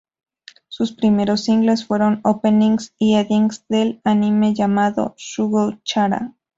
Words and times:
Sus 0.67 0.93
primeros 0.93 1.43
singles 1.43 1.85
fueron 1.85 2.21
openings 2.23 2.95
y 2.97 3.13
endings 3.13 3.67
del 3.67 4.01
anime 4.03 4.55
llamado 4.55 5.13
Shugo 5.15 5.77
Chara!. 5.83 6.33